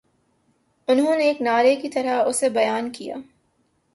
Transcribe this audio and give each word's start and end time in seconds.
انہوں 0.87 1.15
نے 1.15 1.23
ایک 1.23 1.41
نعرے 1.41 1.75
کی 1.75 1.89
طرح 1.89 2.23
اسے 2.23 2.49
بیان 2.49 2.91
کیا 2.91 3.15